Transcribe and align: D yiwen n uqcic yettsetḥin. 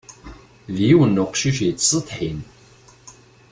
D 0.75 0.77
yiwen 0.87 1.11
n 1.15 1.21
uqcic 1.23 1.57
yettsetḥin. 1.65 2.39